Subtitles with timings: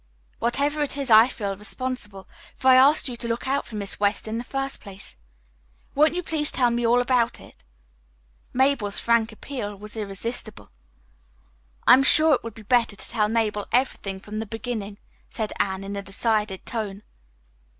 [0.39, 3.99] Whatever it is, I feel responsible, for I asked you to look out for Miss
[3.99, 5.19] West in the first place.
[5.93, 7.57] Won't you please tell me all about it?" [Illustration:
[8.55, 10.69] They Clustered About the Fireplace.] Mabel's frank appeal was irresistible.
[11.85, 14.97] "I am sure it would be better to tell Mabel everything from the beginning,"
[15.29, 17.03] said Anne in a decided tone.